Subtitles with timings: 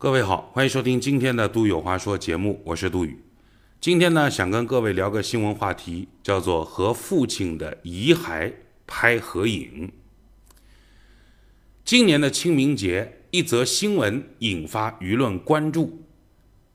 [0.00, 3.18] 各位好，欢迎收听今天的《杜有话说》节目，我是杜宇。
[3.82, 8.50] 今天呢，想跟各位聊个新闻话题，叫做和父亲的遗骸
[8.86, 9.92] 拍合影。
[11.84, 16.00] 今年的清明节，一则新闻引发舆论关注。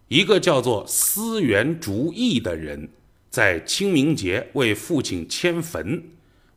[0.08, 2.90] 一个叫做思源竹义的人，
[3.32, 6.04] 在清明节为父亲迁坟，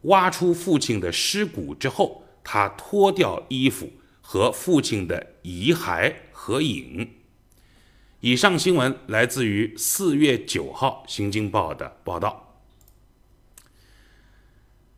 [0.03, 3.89] 挖出父亲的尸骨之后，他脱掉衣服。
[4.30, 7.12] 和父亲的遗骸合影。
[8.20, 12.60] 以上新闻来自于四月九号《新京报》的报道。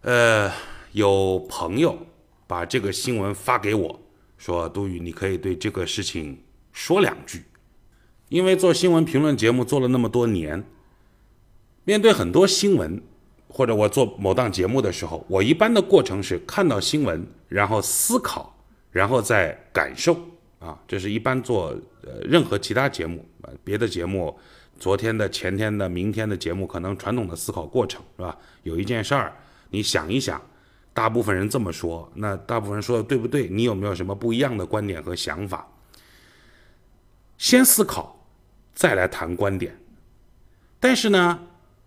[0.01, 0.51] 呃，
[0.91, 2.09] 有朋友
[2.49, 4.01] 把这个新闻发给我，
[4.37, 7.45] 说：“杜宇，你可以对这个事情说两句。”
[8.31, 10.65] 因为做新闻评论节目做了那么多年，
[11.85, 13.01] 面对很多新闻，
[13.47, 18.57] 或者我做某档节目的时候，我一般的过程是看到新闻，然后思考。
[18.91, 20.19] 然后再感受
[20.59, 21.69] 啊，这是一般做
[22.03, 24.37] 呃任何其他节目啊，别的节目，
[24.79, 28.37] 昨天的、前天的、明天的节目，可能传统的思考过程是吧？
[28.65, 29.33] 有一件事儿，
[29.71, 30.43] 你想一想，
[30.93, 33.49] 大部分人这么说，那大部分人说的对不对？
[33.49, 35.67] 你有没有什么不一样的观点和想法？
[37.39, 38.27] 先思考，
[38.75, 39.79] 再来谈观点。
[40.81, 41.39] 但是呢，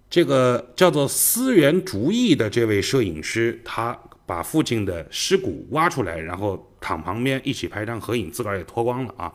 [0.10, 4.00] 这个叫做思源竹义的这位摄影师，他。
[4.26, 9.34] 把父亲的尸骨挖出来，然后躺旁边一起拍张合影，自个儿也脱光了啊。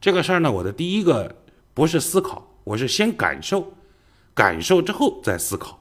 [0.00, 3.72] 这个事儿呢，我的第一个不是思考，我是先感受，
[4.34, 5.80] 感受之后再思考。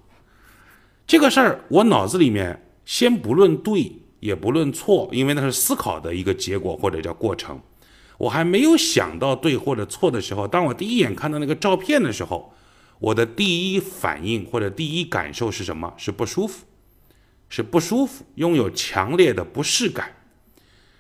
[1.08, 7.60] 这个事儿我脑子里面先不论对也不论错，因为那是思考的一个结果或者叫过程。
[8.18, 12.54] 我还没有想到对或者错的时候，当我第一眼看到那个照片的时候，
[13.00, 15.92] 我的第一反应或者第一感受是什么？
[15.98, 16.66] 是不舒服。
[17.52, 20.10] 是不舒服，拥有强烈的不适感，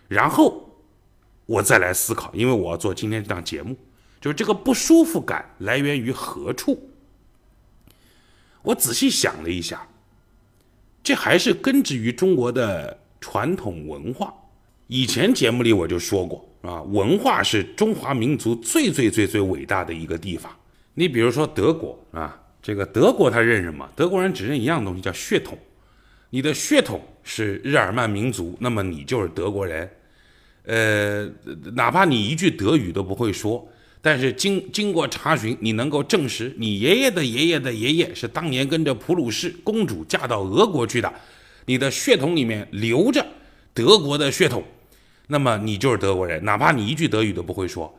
[0.09, 0.69] 然后
[1.45, 3.73] 我再来思考，因为我要做今天这档节目，
[4.19, 6.89] 就是这个不舒服感来源于何处？
[8.63, 9.87] 我仔细想了一下，
[11.01, 14.33] 这还是根植于中国的传统文化。
[14.87, 20.53] 以前节目里我就说过啊，文化是中华民族最最最最伟大的一个地方。
[20.95, 23.89] 你比如说德国啊，这个德国他认什么？
[23.95, 25.57] 德国人只认一样东西，叫血统。
[26.31, 29.89] 你的血统是日耳曼民族，那么你就是德国人。
[30.63, 31.25] 呃，
[31.75, 33.67] 哪怕你一句德语都不会说，
[34.01, 41.13] 但是经经过查询，你能够证实你爷爷的爷爷的爷爷是当年跟着普鲁士公主嫁到俄国去的，
[41.65, 43.25] 你的血统里面流着
[43.73, 44.63] 德国的血统，
[45.27, 47.93] 那么你就是德国人，哪怕你一句德语都不会说。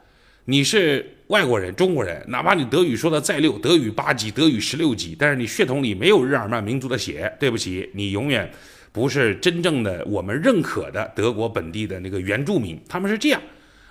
[0.44, 8.50] 你是外国人，中国人，哪怕你德语说的再溜，德语八级，德语十六级，但是你血统里没有日耳曼民族的血，对不起，你永远
[8.91, 12.76] 不是真正的我们认可的德国本地的那个原住民。
[12.88, 13.41] 他们是这样，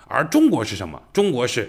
[0.06, 1.02] 而中国是什么？
[1.10, 1.66] 中国是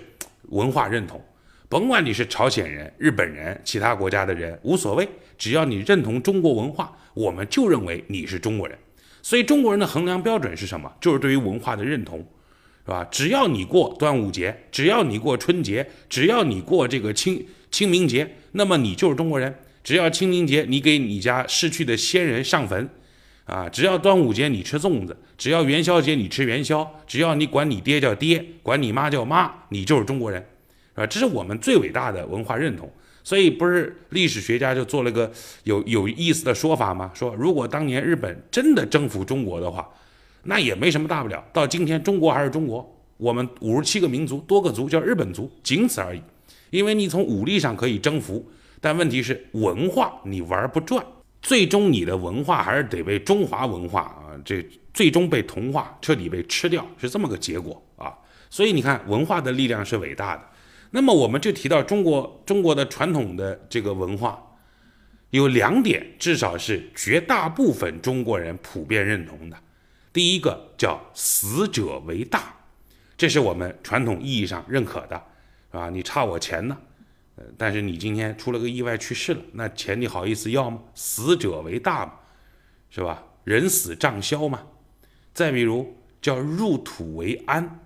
[0.50, 1.24] 文化认同，
[1.70, 5.08] 甭管你是朝鲜人、日本人、其他国家的人无所谓，
[5.38, 8.78] 只要你认同中国文化，我们就认为你是中国人。
[9.22, 10.92] 所以中国人的衡量标准是什么？
[11.00, 12.22] 就是对于文化的认同。
[12.86, 13.04] 是吧？
[13.06, 19.56] 只要你过端午节，只要你过春节，只要你过这个清清明节，那么你就是中国人。
[19.84, 22.90] 只要清明节你给你家逝去的先人上坟，
[23.46, 30.42] 啊，只要端午节你吃粽子，只要元宵节你吃元宵，只要你管你爹叫爹，管你妈叫妈，你就是中国人，
[30.96, 31.08] 是吧？
[31.08, 32.92] 这是我们最伟大的文化认同。
[33.24, 35.32] 所以不是历史学家就做了个
[35.64, 37.10] 有有意思的说法吗？
[37.14, 39.90] 说如果当年日本真的征服中国的话。
[40.44, 41.44] 那也没什么大不了。
[41.52, 46.22] 到今天，中国还是中国，我们五十七个民族，多个族叫日本族，仅此而已。
[46.70, 48.46] 因为你从武力上可以征服，
[48.82, 51.06] 但问题是文化你玩不转，
[51.42, 58.14] 最终你的文化还是得被中华文化啊，这最终被同化，彻底被吃掉，是这么个结果啊。
[58.50, 60.44] 所以你看，文化的力量是伟大的。
[60.92, 64.40] 那么我们就提到中国，中国的传统的这个文化，
[65.30, 69.58] 有两点，至少是绝大部分中国人普遍认同的。
[70.14, 72.54] 第一个叫死者为大，
[73.18, 75.20] 这是我们传统意义上认可的，
[75.72, 75.90] 是吧？
[75.90, 76.78] 你差我钱呢，
[77.36, 80.80] 呃，但是你今天出了个意外去世了，那钱你好意思要吗？
[80.94, 82.14] 死者为大嘛，
[82.92, 83.24] 是吧？
[83.44, 84.62] 人死账消嘛。
[85.34, 87.80] 再比如叫入土为安，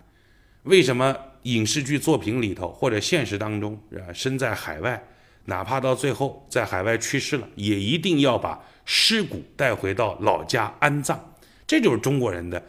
[0.64, 5.02] 为什么影视剧作品里头或者现实当中，啊，身在海外，
[5.46, 11.36] 哪怕到最后在海外去世了，也一定要把尸骨带回到老家安葬。
[11.68, 12.66] 这就是中国人的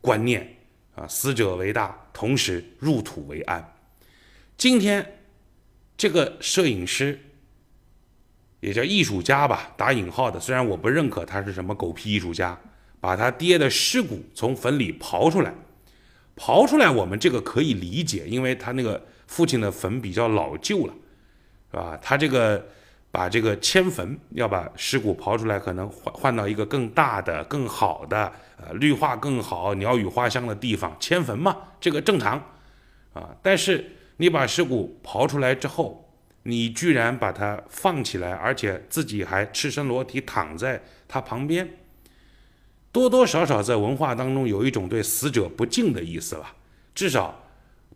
[0.00, 0.56] 观念
[0.96, 3.74] 啊，死者为大，同时入土为安。
[4.58, 5.20] 今天
[5.96, 7.18] 这个摄影师
[8.58, 12.60] 也叫艺术家吧，打引号的，虽然我不认可他是什么狗屁艺术家，
[13.00, 15.54] 把他爹的尸骨从坟里刨出来，
[16.36, 20.94] 刨出来，我们这个可以理解，因为他那个父亲的坟比较老旧了，
[21.70, 21.98] 是吧？
[22.02, 22.68] 他这个
[23.12, 32.40] 把这个迁坟，要把尸骨刨出来，可能换换到一个更大的、更好的、呃绿化更好、鸟语花香的地方迁坟嘛，这个正常
[33.12, 33.30] 啊。
[33.42, 36.12] 但是你把尸骨刨出来之后，
[36.44, 41.68] 你居然把它放起来，而且自己还赤身裸体躺在它旁边。
[42.92, 46.54] 多多少少在文化当中有一种对死者不敬的意思吧。
[46.94, 47.42] 至少，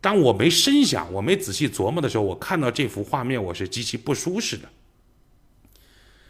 [0.01, 4.67] 当我没深想、我没仔细琢磨的时候，我看到这幅画面，我是极其不舒适的。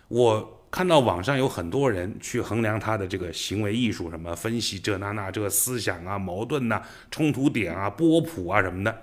[0.07, 9.01] 我看到网上有很多人去衡量他的这个行为艺术，什么分析这那那这个思想啊、矛盾呐、冲突点啊、波普啊什么的，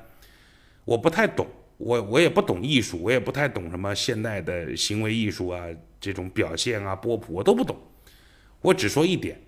[0.85, 1.47] 我不太懂。
[1.79, 5.65] 我我也不懂艺术，我也不太懂什么现代的行为艺术啊，
[6.01, 7.77] 这种表现啊、波普我都不懂。
[8.61, 9.41] 我只说一点。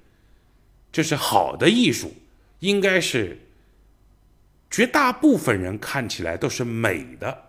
[0.93, 2.15] 就是好的艺术，
[2.61, 3.37] 应该是
[4.71, 7.47] 绝大部分人看起来都是美的，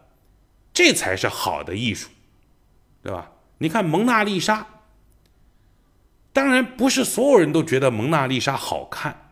[0.73, 2.09] 这才是好的艺术，
[3.03, 3.29] 对吧？
[3.57, 4.67] 你看蒙娜丽莎，
[6.33, 9.29] 当然不是所有人都觉得蒙娜丽莎好看，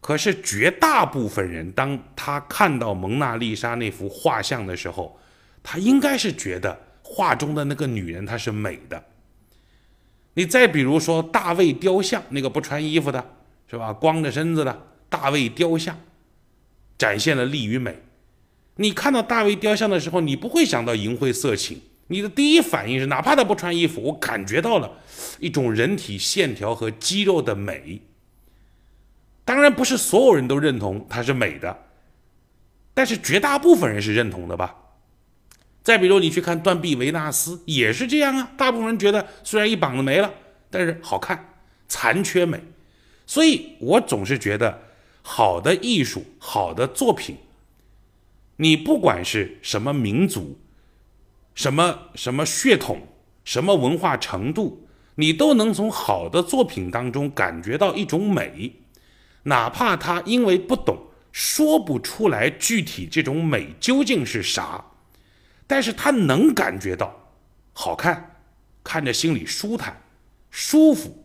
[0.00, 5.18] 可是绝大部分人当他看到蒙娜丽莎那幅画像的时候，
[5.62, 9.04] 他应该是觉得画中的那个女人她是美的。
[10.34, 13.34] 你再比如说大卫雕像，那个不穿衣服的。
[13.70, 13.92] 是吧？
[13.92, 16.00] 光着身子的大卫雕像，
[16.96, 18.02] 展现了力与美。
[18.76, 24.98] 你看到大卫雕像的时候，你不会想到淫秽色情，你的第一反应是，哪怕他不穿衣服，我感觉到了
[25.38, 28.02] 一种人体线条和肌肉的美。
[29.44, 31.84] 当然，不是所有人都认同它是美的，
[32.92, 34.74] 但是绝大部分人是认同的吧？
[35.82, 38.52] 再比如，你去看断臂维纳斯，也是这样啊。
[38.58, 40.34] 大部分人觉得，虽然一膀子没了，
[40.68, 41.54] 但是好看，
[41.88, 42.62] 残缺美。
[43.26, 44.82] 所以我总是觉得，
[45.22, 47.36] 好的艺术、好的作品，
[48.56, 50.58] 你不管是什么民族、
[51.58, 53.02] 什么什么血统、
[53.42, 58.76] 什么文化程度，你都能从好的作品当中感觉到一种美，
[59.42, 60.96] 哪怕他因为不懂，
[61.32, 64.84] 说不出来具体这种美究竟是啥，
[65.66, 67.12] 但是他能感觉到
[67.72, 68.36] 好看，
[68.84, 70.00] 看着心里舒坦、
[70.52, 71.24] 舒服。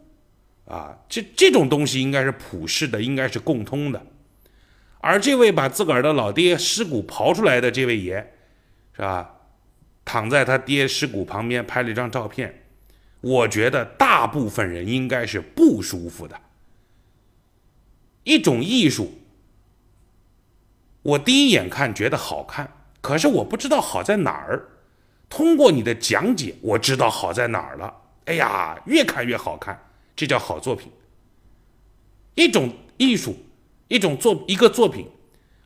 [0.66, 4.04] 啊，这这种东西应该是普世的，应该是共通的。
[5.00, 8.34] 而这位把自个儿的老爹尸骨刨出来的这位爷，
[8.96, 9.33] 是吧？
[10.06, 12.64] 躺在他爹尸骨旁边拍了一张照片，
[13.22, 16.40] 我觉得大部分人应该是不舒服的。
[18.24, 19.14] 一种艺术，
[21.02, 22.72] 我第一眼看觉得好看，
[23.02, 24.70] 可是我不知道好在哪儿。
[25.30, 27.94] 通过你的讲解，我知道好在哪儿了。
[28.26, 29.90] 哎呀，越看越好看。
[30.16, 30.92] 这叫好作品。
[32.36, 33.36] 一种艺术，
[33.88, 35.10] 一种作一个作品，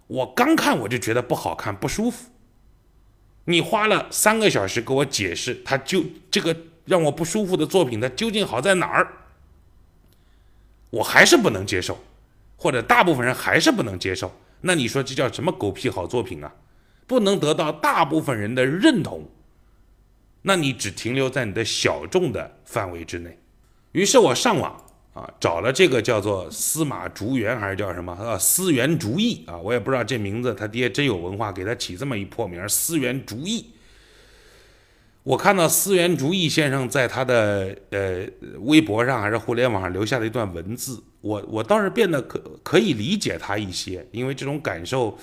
[0.07, 2.29] 我刚看我就觉得不好看、不舒服。
[3.49, 9.07] 你花了三个小时给我解释，它就这个让我不舒服的作品，它究竟好在哪儿？
[10.89, 11.97] 我还是不能接受，
[12.57, 14.37] 或者大部分人还是不能接受。
[14.59, 16.53] 那你说这叫什么狗屁好作品啊？
[17.05, 19.29] 不能得到大部分人的认同，
[20.41, 23.39] 那你只停留在你的小众的范围之内。
[23.93, 24.85] 于是我上网
[25.17, 33.65] 啊，找了这个叫做司马竹园还是叫什么呃思源竹义啊，我也不知道这名字，他爹真有文化，给他起这么一破名思源竹义。
[35.23, 38.27] 我看到思源竹义先生在他的呃
[38.59, 45.17] 微博上还是互联网上留下了一段文字，我我倒是变得可可以理解他一些，因为这种感受，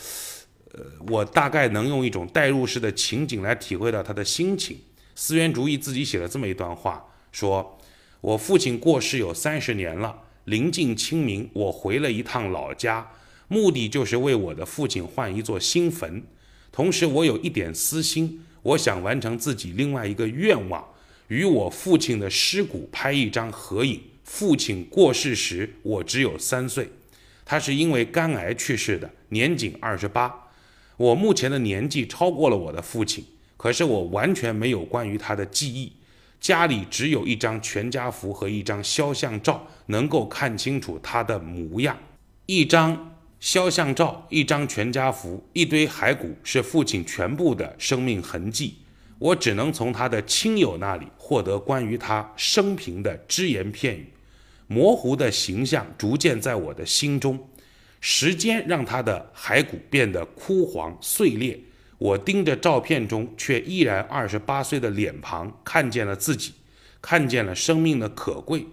[0.73, 4.77] 呃，我大概能用一种代入式的情景来体会到他的心情。
[5.15, 7.79] 思源竹义自己写了这么一段话，说。
[8.25, 13.07] 我父亲过世有三十年了，临近清明，我回了一趟老家，
[13.49, 16.23] 目的就是为我的父亲换一座新坟。
[16.73, 20.83] 同时，我有一点私心，我想完成自己另外一个愿望，
[21.29, 24.01] 与我父亲的尸骨拍一张合影。
[24.25, 26.89] 父亲过世时，我只有三岁，
[27.45, 30.49] 他是因为肝癌去世的，年仅二十八。
[30.97, 33.23] 我目前的年纪超过了我的父亲，
[33.59, 35.93] 可是我完全没有关于他的记忆。
[36.45, 41.99] 家里只有一张全家福和一张肖像照，能够看清楚他的模样。
[42.45, 48.75] 一张肖像照，一张全家福，一堆骸骨，是父亲全部的生命痕迹。
[49.19, 54.13] 我只能从他的亲友那里获得关于他生平的只言片语。
[54.67, 57.49] 模糊的形象逐渐在我的心中，
[58.03, 61.59] 时间让他的骸骨变得枯黄碎裂。
[62.05, 66.53] 我盯着照片中却依然二十八岁的脸庞，看见了自己，
[67.01, 68.67] 看见了生命的可贵。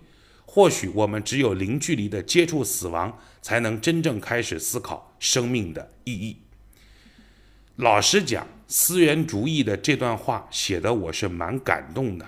[0.46, 6.40] 或许我们只有零距离的接触死亡，才能真正开始思考生命的意义。
[7.78, 12.28] 老实讲，思源主义的这段话写的我是蛮感动的，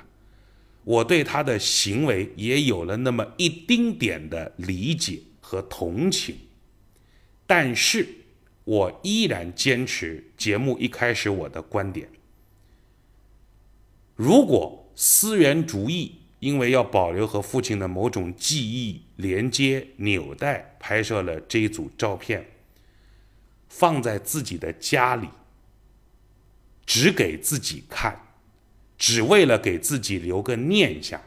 [0.85, 6.37] 我对他的行为也有了那么一丁点的理解和同情，
[7.45, 8.07] 但是
[8.63, 12.09] 我依然坚持节目一开始我的观点：
[14.15, 22.45] 如果思源主义因为要保留和父亲的某种记忆连接纽带，拍摄了这一组照片，
[23.67, 25.29] 放在自己的家里。
[26.85, 28.27] 只给自己看，
[28.97, 31.21] 只为了给自己留个念想。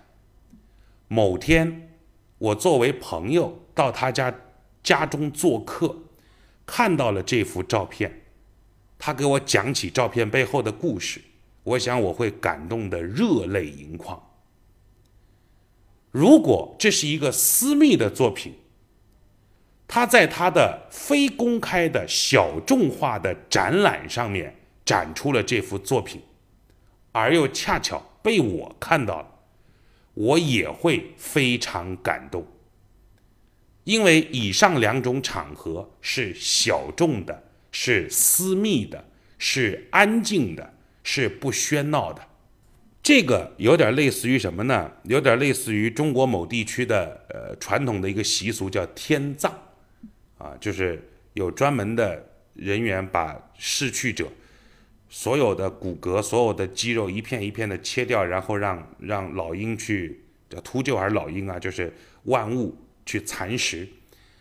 [1.09, 1.97] 某天，
[2.37, 4.35] 我作为朋友到他家
[4.83, 5.97] 家中做客，
[6.67, 8.23] 看到了这幅照片，
[8.99, 11.23] 他给我讲起照片背后的故事，
[11.63, 14.21] 我想我会感动的热泪盈眶。
[16.11, 18.55] 如果这是一个私密的作品，
[19.87, 24.55] 他在他的非公开的小众化的展览上面。
[24.87, 26.23] 展出了这幅作品，
[27.11, 29.29] 而又恰巧被我看到了，
[30.15, 32.47] 我也会非常感动。
[33.87, 39.05] 因为以上两种场合是小众的，是私密的，
[39.39, 40.75] 是安静的，
[41.05, 42.21] 是不喧闹的。
[43.01, 44.91] 这个有点类似于什么呢？
[45.05, 49.53] 有点类似于中国某地区的呃传统的一个习俗，叫天葬，
[50.37, 54.27] 啊，就是有专门的人员把逝去者。
[55.09, 61.57] 所有的骨骼、所有的肌肉一片一片的切掉，然后让让老鹰去叫秃鹫还是老鹰啊？
[61.57, 62.77] 就是万物
[63.07, 63.89] 去蚕食。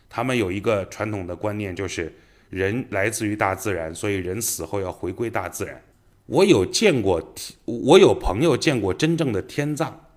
[0.10, 2.14] 他们有一个传统的观念，就是
[2.50, 5.82] 人来自于大自然，所以人死后要回归大自然。
[6.26, 10.08] 我有见过，我有朋友见过真正的天葬，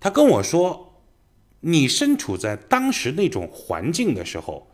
[0.00, 1.02] 他跟我说，
[1.60, 4.66] 你身处在当时那种环境的时候。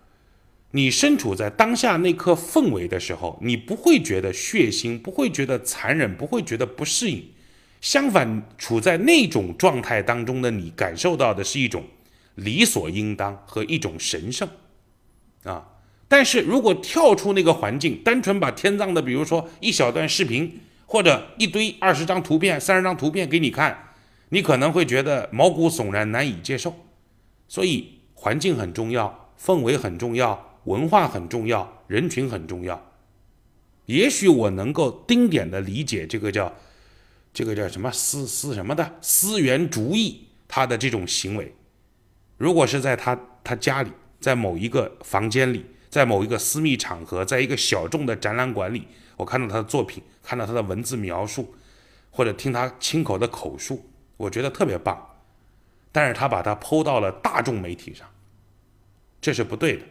[0.76, 7.30] 你身处在当下那刻氛围的时候，你不会觉得血腥，不会觉得残忍，不会觉得不适应。
[7.80, 11.84] 相反，处在那种状态当中的你，感受到的是一种
[12.34, 14.48] 理所应当和一种神圣
[15.44, 15.70] 啊。
[16.08, 23.94] 但是如果跳出那个环境，单纯把天葬的，比如说一小段视频或者一堆二十张图片、三十张图片给你看，
[24.28, 26.74] 你可能会觉得毛骨悚然、难以接受。
[27.48, 30.60] 所以，环境很重要，氛围很重要。
[30.64, 32.90] 文化很重要，人群很重要。
[33.86, 36.54] 也许我能够丁点的理解这个叫
[37.34, 41.54] 这个叫什么思思什么的思源主义他的这种行为。
[42.44, 48.86] 如果是在他他家里，在某一个房间里，在某一个私密场合，在一个小众的展览馆里，
[49.16, 51.54] 我看到他的作品，看到他的文字描述，
[52.10, 55.08] 或者听他亲口的口述，我觉得特别棒。
[55.90, 58.06] 但是他把它抛到了大众媒体上，
[59.22, 59.84] 这是不对的。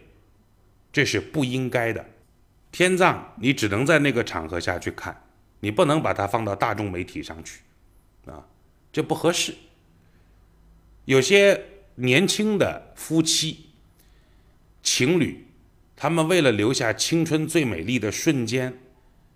[0.92, 2.06] 这是不应该的，
[2.70, 5.24] 天葬你只能在那个场合下去看，
[5.58, 7.62] 你不能把它放到大众媒体上去，
[8.26, 8.46] 啊，
[8.92, 9.56] 这不合适。
[11.04, 11.60] 有些
[11.96, 13.66] 年轻的夫妻、
[14.82, 15.46] 情侣，
[15.96, 18.78] 他们为了留下青春最美丽的瞬间，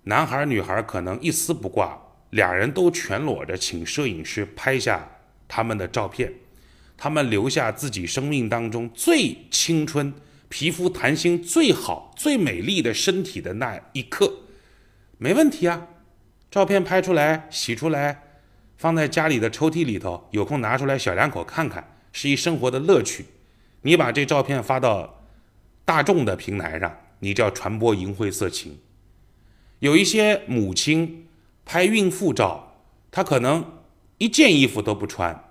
[0.04, 2.00] 男孩女孩可能一丝不挂，
[2.30, 5.08] 俩人都全裸着，请摄影师拍下
[5.46, 6.32] 他们的照片，
[6.96, 10.12] 他们留下自己生命当中最青春。
[10.50, 14.32] 皮肤弹性最好、最美丽的身体的那一刻，
[15.18, 15.88] 没问题啊！
[16.50, 18.22] 照片拍出来、洗出来，
[18.78, 23.26] 放在家里的抽屉里头，有空拿出来，小两口看看，是一生活的乐趣。
[23.82, 25.22] 你把这照片发到
[25.84, 28.80] 大众的平台上，你叫传播淫秽色情。
[29.78, 31.28] 有一些母亲
[31.64, 32.82] 拍孕妇照，
[33.12, 33.64] 她可能
[34.18, 35.44] 一件衣服都不穿，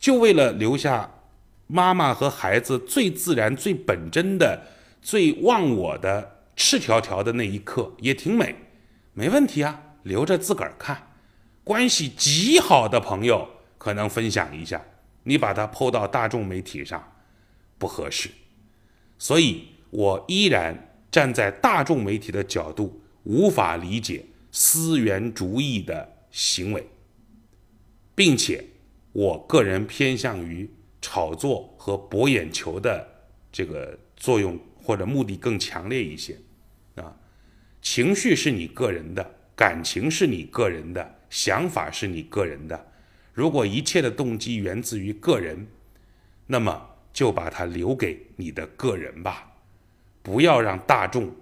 [0.00, 1.12] 就为了留下。
[1.68, 4.60] 妈妈和孩子最自然、最本真的、
[5.00, 8.56] 最忘我的赤条条的那一刻也挺美，
[9.14, 11.12] 没问题啊，留着自个儿看。
[11.62, 13.48] 关系极好的朋友
[13.78, 14.82] 可能分享一下，
[15.22, 17.12] 你把它抛到大众媒体上
[17.78, 18.30] 不合适。
[19.18, 26.86] 所以我依然站在大众媒体的角度，无法理解思源主义的行为，
[28.14, 28.64] 并且
[29.12, 30.70] 我个人偏向于。
[31.02, 33.08] 炒作和博眼球的
[33.50, 36.36] 这个作用或者目的更强烈一些，
[36.96, 37.16] 啊，
[37.80, 42.92] 情绪是你个人的，感情是你个人的，想法是你个人的。
[43.32, 45.66] 如果一切的动机源自于个人，
[46.46, 49.52] 那么就把它留给你的个人吧，
[50.22, 51.34] 不要让大众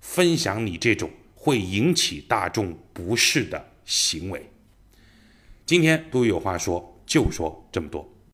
[0.00, 4.50] 分享你这种会引起大众不适的行为。
[5.64, 8.11] 今天都有话说，就说这么多。